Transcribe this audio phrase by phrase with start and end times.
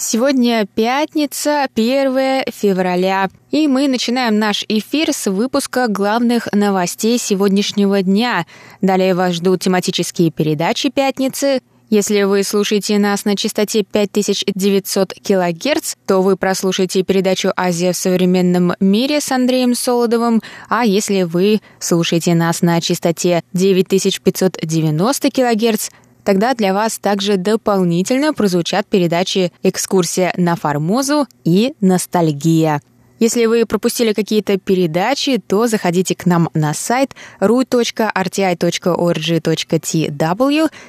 [0.00, 8.46] Сегодня пятница, 1 февраля, и мы начинаем наш эфир с выпуска главных новостей сегодняшнего дня.
[8.80, 11.62] Далее вас ждут тематические передачи пятницы.
[11.90, 18.74] Если вы слушаете нас на частоте 5900 кГц, то вы прослушаете передачу «Азия в современном
[18.78, 25.88] мире» с Андреем Солодовым, а если вы слушаете нас на частоте 9590 кГц,
[26.28, 32.82] Тогда для вас также дополнительно прозвучат передачи «Экскурсия на Формозу» и «Ностальгия».
[33.18, 37.90] Если вы пропустили какие-то передачи, то заходите к нам на сайт ru.rti.org.tw.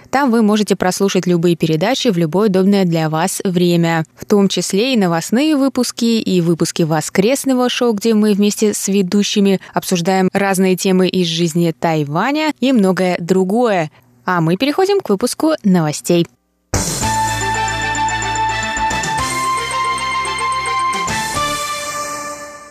[0.09, 4.93] Там вы можете прослушать любые передачи в любое удобное для вас время, в том числе
[4.93, 11.07] и новостные выпуски, и выпуски воскресного шоу, где мы вместе с ведущими обсуждаем разные темы
[11.07, 13.89] из жизни Тайваня и многое другое.
[14.31, 16.27] А мы переходим к выпуску новостей.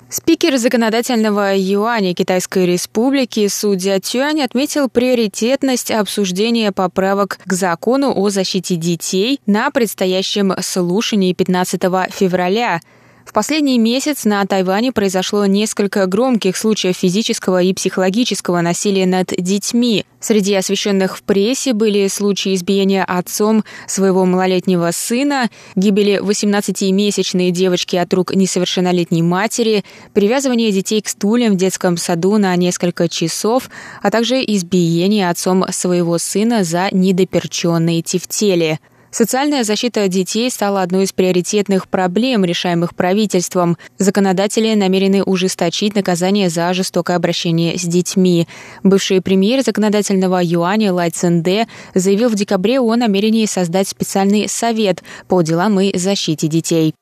[0.09, 8.77] Спикер законодательного юаня Китайской Республики судья Тюань отметил приоритетность обсуждения поправок к закону о защите
[8.77, 12.81] детей на предстоящем слушании 15 февраля–
[13.29, 20.07] в последний месяц на Тайване произошло несколько громких случаев физического и психологического насилия над детьми.
[20.19, 28.15] Среди освещенных в прессе были случаи избиения отцом своего малолетнего сына, гибели 18-месячной девочки от
[28.15, 29.85] рук несовершеннолетней матери,
[30.15, 33.69] привязывание детей к стульям в детском саду на несколько часов,
[34.03, 38.81] а также избиение отцом своего сына за недоперченные тефтели.
[39.11, 43.79] Социальная защита детей стала одной из приоритетных проблем, решаемых правительством.
[43.97, 48.47] Законодатели намерены ужесточить наказание за жестокое обращение с детьми.
[48.83, 55.41] Бывший премьер законодательного юаня Лай Цинде заявил в декабре о намерении создать специальный совет по
[55.41, 56.95] делам и защите детей.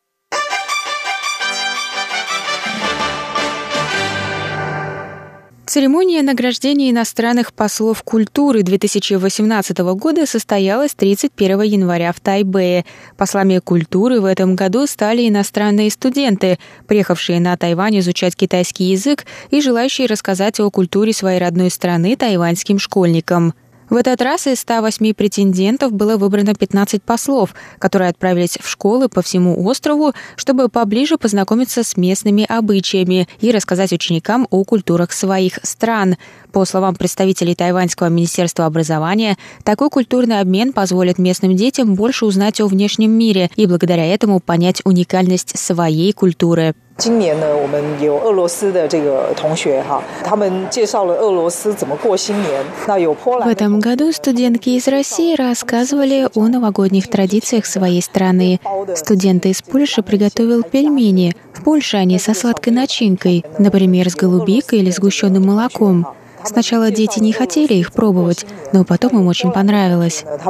[5.67, 12.85] Церемония награждения иностранных послов культуры 2018 года состоялась 31 января в Тайбэе.
[13.17, 19.61] Послами культуры в этом году стали иностранные студенты, приехавшие на Тайвань изучать китайский язык и
[19.61, 23.53] желающие рассказать о культуре своей родной страны тайваньским школьникам.
[23.89, 29.23] В этот раз из 108 претендентов было выбрано 15 послов, которые отправились в школы по
[29.23, 36.17] всему острову, чтобы поближе познакомиться с местными обычаями и рассказать ученикам о культурах своих стран.
[36.51, 42.67] По словам представителей Тайваньского министерства образования, такой культурный обмен позволит местным детям больше узнать о
[42.67, 46.75] внешнем мире и благодаря этому понять уникальность своей культуры.
[46.98, 52.64] 今年呢，我们有俄罗斯的这个同学哈，他们介绍了俄罗斯怎么过新年。
[52.88, 53.50] 那有波兰。
[53.50, 58.60] В этом году студентки из России рассказывали о новогодних традициях своей страны.
[58.96, 61.34] Студенты из Польши приготовил пельмени.
[61.54, 66.06] В Польше они со сладкой начинкой, например, с голубикой или сгущенным молоком.
[66.47, 70.25] Сначала дети не хотели их пробовать, но потом им очень понравилось.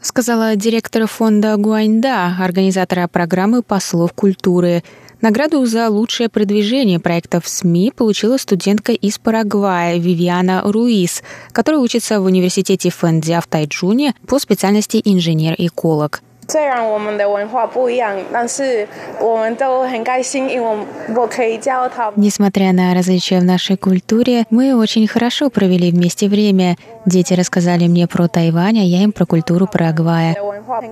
[0.00, 4.82] Сказала директор фонда Гуаньда, организатора программы послов культуры.
[5.22, 11.22] Награду за лучшее продвижение проектов в СМИ получила студентка из Парагвая Вивиана Руис,
[11.52, 16.22] которая учится в университете Фэндзя в Тайджуне по специальности инженер-эколог.
[16.47, 18.85] 虽然我们的文化不一样，但是
[19.21, 20.85] 我们都很开心，因为
[21.15, 22.11] 我可以教他。
[22.17, 26.75] Несмотря на различия в нашей культуре, мы очень хорошо провели вместе время.
[27.05, 30.35] Дети рассказали мне про Тайвань, а я им про культуру Парагвая.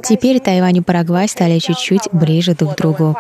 [0.02, 3.18] Теперь Тайвань и Парагвай стали чуть-чуть ближе друг к другу.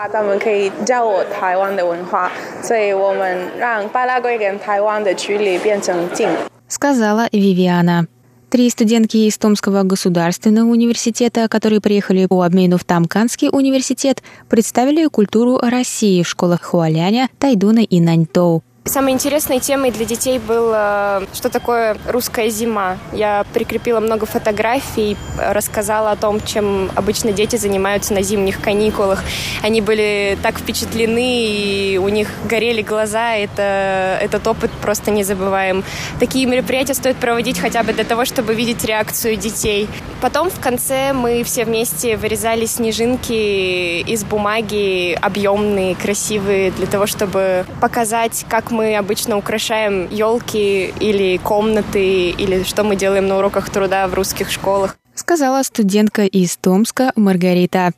[6.69, 8.07] Сказала Вивиана.
[8.55, 15.59] Три студентки из Томского государственного университета, которые приехали по обмену в Тамканский университет, представили культуру
[15.59, 18.62] России в школах Хуаляня, Тайдуна и Наньтоу.
[18.87, 22.99] Самой интересной темой для детей было, что такое русская зима.
[23.15, 29.25] Я прикрепила много фотографий, рассказала о том, чем обычно дети занимаются на зимних каникулах.
[29.63, 33.37] Они были так впечатлены, и у них горели глаза.
[33.37, 35.83] Это, этот опыт просто не забываем.
[36.21, 39.89] Такие мероприятия стоит проводить хотя бы для того, чтобы видеть реакцию детей.
[40.21, 47.65] Потом в конце мы все вместе вырезали снежинки из бумаги, объемные, красивые, для того, чтобы
[47.81, 54.06] показать, как мы обычно украшаем елки или комнаты, или что мы делаем на уроках труда
[54.09, 54.97] в русских школах.
[55.15, 57.93] Сказала студентка из Томска Маргарита.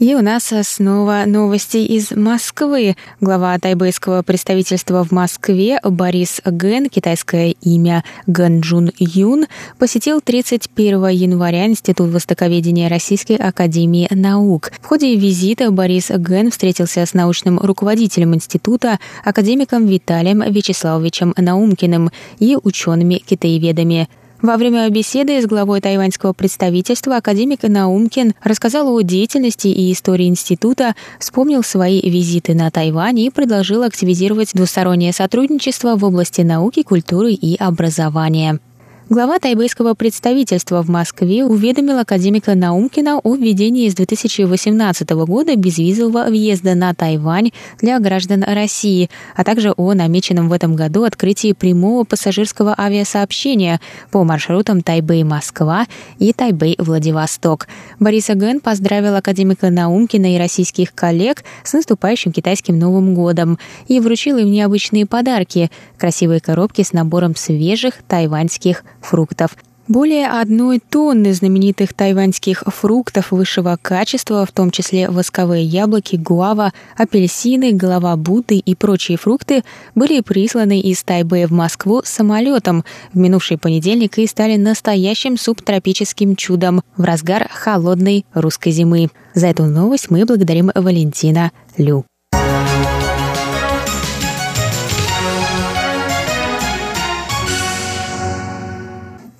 [0.00, 2.96] И у нас снова новости из Москвы.
[3.20, 9.44] Глава тайбэйского представительства в Москве Борис Ген, китайское имя Ген Джун Юн,
[9.78, 14.72] посетил 31 января Институт востоковедения Российской Академии Наук.
[14.80, 22.56] В ходе визита Борис Ген встретился с научным руководителем института, академиком Виталием Вячеславовичем Наумкиным и
[22.56, 24.08] учеными-китаеведами.
[24.42, 30.94] Во время беседы с главой тайваньского представительства академик Наумкин рассказал о деятельности и истории института,
[31.18, 37.54] вспомнил свои визиты на Тайвань и предложил активизировать двустороннее сотрудничество в области науки, культуры и
[37.56, 38.60] образования.
[39.10, 46.76] Глава тайбэйского представительства в Москве уведомил академика Наумкина о введении с 2018 года безвизового въезда
[46.76, 52.72] на Тайвань для граждан России, а также о намеченном в этом году открытии прямого пассажирского
[52.78, 53.80] авиасообщения
[54.12, 55.86] по маршрутам Тайбэй-Москва
[56.20, 57.66] и Тайбэй-Владивосток.
[57.98, 63.58] Борис Аген поздравил академика Наумкина и российских коллег с наступающим китайским Новым годом
[63.88, 65.68] и вручил им необычные подарки–
[65.98, 69.56] красивые коробки с набором свежих тайваньских фруктов.
[69.90, 77.72] Более одной тонны знаменитых тайваньских фруктов высшего качества, в том числе восковые яблоки, гуава, апельсины,
[77.72, 79.64] голова Будды и прочие фрукты,
[79.96, 86.82] были присланы из Тайбэя в Москву самолетом в минувший понедельник и стали настоящим субтропическим чудом
[86.96, 89.08] в разгар холодной русской зимы.
[89.34, 92.04] За эту новость мы благодарим Валентина Лю.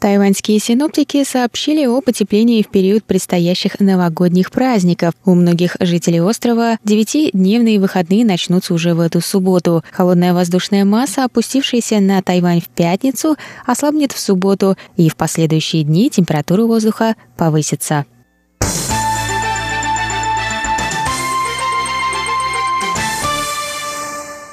[0.00, 5.12] Тайваньские синоптики сообщили о потеплении в период предстоящих новогодних праздников.
[5.26, 9.84] У многих жителей острова девятидневные выходные начнутся уже в эту субботу.
[9.92, 13.36] Холодная воздушная масса, опустившаяся на Тайвань в пятницу,
[13.66, 18.06] ослабнет в субботу, и в последующие дни температура воздуха повысится.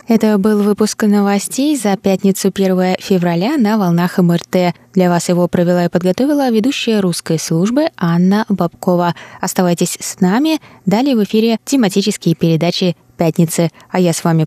[0.08, 4.74] Это был выпуск новостей за пятницу 1 февраля на волнах МРТ.
[4.94, 9.16] Для вас его провела и подготовила ведущая русской службы Анна Бабкова.
[9.42, 10.62] Оставайтесь с нами.
[10.86, 13.70] Далее в эфире тематические передачи «Пятницы».
[13.90, 14.36] А я с вами